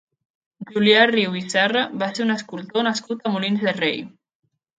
Julià 0.69 1.03
Riu 1.11 1.37
i 1.39 1.43
Serra 1.55 1.83
va 1.99 2.07
ser 2.15 2.25
un 2.25 2.35
escultor 2.37 2.87
nascut 2.89 3.23
a 3.31 3.35
Molins 3.37 3.69
de 3.71 3.77
Rei. 3.79 4.03